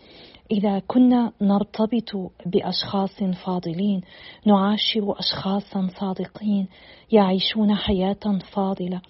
إذا 0.51 0.79
كنا 0.79 1.33
نرتبط 1.41 2.33
بأشخاص 2.47 3.23
فاضلين 3.45 4.01
نعاشر 4.47 5.15
أشخاصا 5.19 5.89
صادقين 6.01 6.69
يعيشون 7.13 7.75
حياة 7.75 8.39
فاضلة 8.53 9.01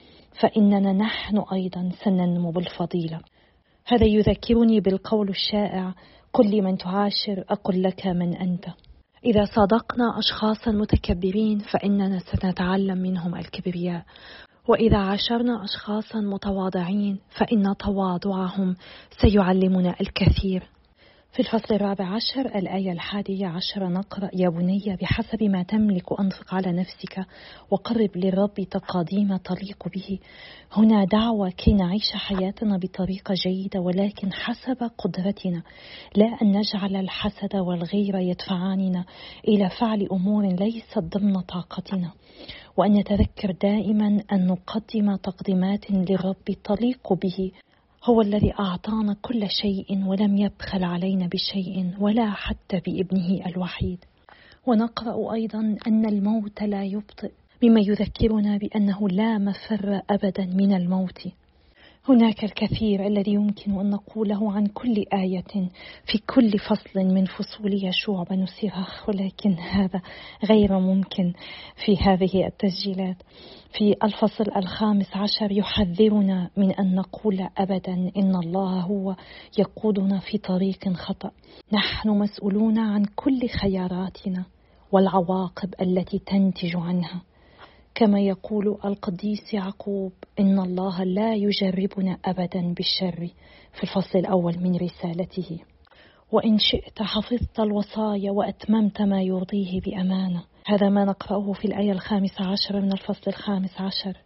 فإننا 0.40 0.92
نحن 0.92 1.38
أيضا 1.52 1.90
سننمو 2.04 2.50
بالفضيلة. 2.50 3.20
هذا 3.86 4.06
يذكرني 4.06 4.80
بالقول 4.80 5.28
الشائع 5.28 5.94
كل 6.32 6.62
من 6.62 6.78
تعاشر 6.78 7.44
أقل 7.48 7.82
لك 7.82 8.06
من 8.06 8.36
أنت. 8.36 8.64
إذا 9.24 9.44
صادقنا 9.44 10.18
أشخاصا 10.18 10.70
متكبرين 10.70 11.58
فإننا 11.58 12.18
سنتعلم 12.18 12.98
منهم 12.98 13.34
الكبرياء. 13.34 14.04
وإذا 14.68 14.98
عاشرنا 14.98 15.64
أشخاصا 15.64 16.20
متواضعين 16.20 17.18
فإن 17.38 17.76
تواضعهم 17.76 18.76
سيعلمنا 19.20 19.94
الكثير. 20.00 20.77
في 21.38 21.44
الفصل 21.44 21.74
الرابع 21.74 22.04
عشر 22.04 22.58
الآية 22.58 22.92
الحادية 22.92 23.46
عشر 23.46 23.88
نقرأ 23.88 24.30
يا 24.34 24.48
بني 24.48 24.96
بحسب 25.02 25.42
ما 25.42 25.62
تملك 25.62 26.20
أنفق 26.20 26.54
على 26.54 26.72
نفسك 26.72 27.26
وقرب 27.70 28.10
للرب 28.16 28.54
تقاديم 28.54 29.36
تليق 29.36 29.88
به. 29.94 30.18
هنا 30.72 31.04
دعوة 31.04 31.50
كي 31.50 31.72
نعيش 31.72 32.12
حياتنا 32.14 32.78
بطريقة 32.78 33.34
جيدة 33.34 33.80
ولكن 33.80 34.32
حسب 34.32 34.90
قدرتنا. 34.98 35.62
لا 36.16 36.26
أن 36.42 36.58
نجعل 36.58 36.96
الحسد 36.96 37.56
والغيرة 37.56 38.18
يدفعاننا 38.18 39.04
إلى 39.48 39.70
فعل 39.80 40.08
أمور 40.12 40.46
ليست 40.46 40.98
ضمن 40.98 41.40
طاقتنا. 41.40 42.12
وأن 42.76 42.92
نتذكر 42.92 43.50
دائما 43.62 44.22
أن 44.32 44.46
نقدم 44.46 45.16
تقديمات 45.16 45.90
للرب 45.90 46.44
تليق 46.64 47.12
به. 47.12 47.52
هو 48.04 48.20
الذي 48.20 48.54
أعطانا 48.58 49.16
كل 49.22 49.50
شيء 49.50 50.04
ولم 50.06 50.36
يبخل 50.36 50.84
علينا 50.84 51.26
بشيء 51.26 51.94
ولا 52.00 52.30
حتى 52.30 52.80
بابنه 52.86 53.46
الوحيد. 53.46 54.04
ونقرأ 54.66 55.34
أيضا 55.34 55.76
أن 55.86 56.06
الموت 56.06 56.62
لا 56.62 56.84
يبطئ 56.84 57.30
مما 57.62 57.80
يذكرنا 57.80 58.56
بأنه 58.56 59.08
لا 59.08 59.38
مفر 59.38 60.00
أبدا 60.10 60.46
من 60.46 60.72
الموت. 60.76 61.28
هناك 62.08 62.44
الكثير 62.44 63.06
الذي 63.06 63.32
يمكن 63.32 63.80
أن 63.80 63.90
نقوله 63.90 64.52
عن 64.52 64.66
كل 64.66 65.04
آية 65.12 65.68
في 66.04 66.18
كل 66.18 66.58
فصل 66.58 67.00
من 67.00 67.24
فصول 67.24 67.84
يشوع 67.84 68.22
بن 68.22 68.46
سراخ 68.46 69.08
ولكن 69.08 69.50
هذا 69.50 70.00
غير 70.44 70.78
ممكن 70.78 71.32
في 71.84 71.96
هذه 71.96 72.46
التسجيلات. 72.46 73.16
في 73.72 73.96
الفصل 74.04 74.44
الخامس 74.56 75.16
عشر 75.16 75.52
يحذرنا 75.52 76.50
من 76.56 76.70
أن 76.70 76.94
نقول 76.94 77.48
أبدا 77.58 78.10
إن 78.16 78.36
الله 78.36 78.80
هو 78.80 79.16
يقودنا 79.58 80.18
في 80.18 80.38
طريق 80.38 80.88
خطأ. 80.88 81.30
نحن 81.72 82.08
مسؤولون 82.08 82.78
عن 82.78 83.04
كل 83.16 83.48
خياراتنا 83.48 84.44
والعواقب 84.92 85.74
التي 85.80 86.18
تنتج 86.18 86.76
عنها. 86.76 87.22
كما 87.98 88.20
يقول 88.20 88.78
القديس 88.84 89.54
يعقوب 89.54 90.12
إن 90.40 90.58
الله 90.58 91.04
لا 91.04 91.34
يجربنا 91.34 92.18
أبدا 92.24 92.74
بالشر. 92.74 93.28
في 93.72 93.82
الفصل 93.82 94.18
الأول 94.18 94.58
من 94.58 94.76
رسالته 94.76 95.60
وإن 96.32 96.58
شئت 96.58 97.02
حفظت 97.02 97.60
الوصايا 97.60 98.30
وأتممت 98.30 99.02
ما 99.02 99.22
يرضيه 99.22 99.80
بأمانة. 99.80 100.44
هذا 100.66 100.88
ما 100.88 101.04
نقرأه 101.04 101.52
في 101.52 101.64
الآية 101.64 101.92
الخامسة 101.92 102.44
عشر 102.44 102.80
من 102.80 102.92
الفصل 102.92 103.22
الخامس 103.30 103.80
عشر. 103.80 104.16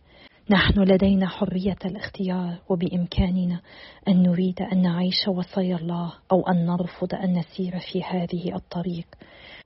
نحن 0.51 0.81
لدينا 0.81 1.29
حرية 1.29 1.79
الاختيار 1.85 2.59
وبإمكاننا 2.69 3.61
أن 4.09 4.23
نريد 4.23 4.63
أن 4.73 4.83
نعيش 4.83 5.29
وصايا 5.29 5.77
الله 5.77 6.13
أو 6.33 6.43
أن 6.49 6.67
نرفض 6.67 7.15
أن 7.15 7.39
نسير 7.39 7.79
في 7.93 8.03
هذه 8.03 8.55
الطريق. 8.55 9.07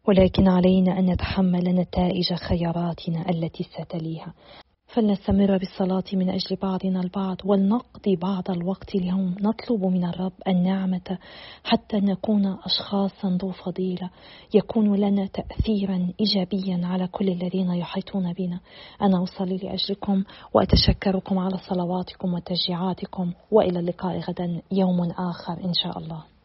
ولكن 0.08 0.48
علينا 0.48 0.98
أن 0.98 1.10
نتحمل 1.10 1.64
نتائج 1.64 2.34
خياراتنا 2.34 3.30
التي 3.30 3.64
ستليها. 3.64 4.34
فلنستمر 4.86 5.58
بالصلاة 5.58 6.04
من 6.12 6.30
أجل 6.30 6.56
بعضنا 6.62 7.00
البعض 7.00 7.36
ولنقضي 7.44 8.16
بعض 8.16 8.50
الوقت 8.50 8.94
اليوم. 8.94 9.34
نطلب 9.40 9.84
من 9.84 10.04
الرب 10.04 10.32
النعمة 10.48 11.18
حتى 11.64 11.96
نكون 11.96 12.46
أشخاصا 12.46 13.38
ذو 13.42 13.50
فضيلة. 13.50 14.10
يكون 14.54 14.96
لنا 14.96 15.26
تأثيرا 15.26 16.08
إيجابيا 16.20 16.86
على 16.86 17.06
كل 17.06 17.28
الذين 17.28 17.70
يحيطون 17.70 18.32
بنا. 18.32 18.60
أنا 19.02 19.22
أصلي 19.22 19.56
لأجلكم 19.56 20.24
وأتشكركم 20.54 21.38
على 21.38 21.58
صلواتكم 21.58 22.34
وتشجيعاتكم. 22.34 23.32
وإلى 23.50 23.78
اللقاء 23.78 24.18
غدا 24.18 24.62
يوم 24.72 25.10
آخر 25.10 25.64
إن 25.64 25.72
شاء 25.74 25.98
الله. 25.98 26.35